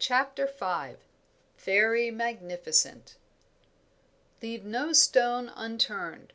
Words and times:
CHAPTER 0.00 0.46
V. 0.48 0.96
FAIRY 1.54 2.10
MAGNIFICENT. 2.10 3.14
"Leave 4.42 4.64
no 4.64 4.92
stone 4.92 5.48
unturned." 5.54 6.32